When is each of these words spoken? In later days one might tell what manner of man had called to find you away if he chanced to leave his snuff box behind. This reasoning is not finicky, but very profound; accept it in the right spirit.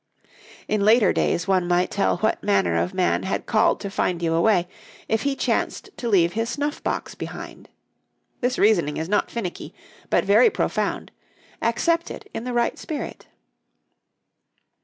In 0.67 0.83
later 0.83 1.13
days 1.13 1.47
one 1.47 1.67
might 1.67 1.91
tell 1.91 2.17
what 2.17 2.41
manner 2.43 2.75
of 2.75 2.91
man 2.95 3.21
had 3.21 3.45
called 3.45 3.79
to 3.81 3.89
find 3.91 4.23
you 4.23 4.33
away 4.33 4.67
if 5.07 5.21
he 5.21 5.35
chanced 5.35 5.91
to 5.97 6.09
leave 6.09 6.33
his 6.33 6.49
snuff 6.49 6.81
box 6.81 7.13
behind. 7.13 7.69
This 8.39 8.57
reasoning 8.57 8.97
is 8.97 9.07
not 9.07 9.29
finicky, 9.29 9.75
but 10.09 10.25
very 10.25 10.49
profound; 10.49 11.11
accept 11.61 12.09
it 12.09 12.27
in 12.33 12.45
the 12.45 12.51
right 12.53 12.79
spirit. 12.79 13.27